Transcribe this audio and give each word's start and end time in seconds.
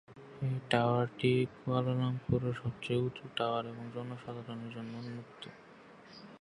এই 0.41 0.55
টাওয়ারটি 0.69 1.31
কুয়ালালামপুরের 1.55 2.53
সবচেয়ে 2.53 2.99
উঁচু 2.99 3.25
টাওয়ার 3.37 3.63
এবং 3.65 3.83
জনসাধারণের 3.95 4.71
জন্য 4.75 4.91
উন্মুক্ত। 5.01 5.43